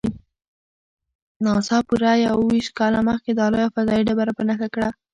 [1.43, 4.89] ناسا پوره یوویشت کاله مخکې دا لویه فضايي ډبره په نښه کړه.